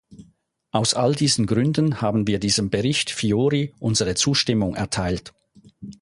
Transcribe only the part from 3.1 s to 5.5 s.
Fiori unsere Zustimmung erteilt.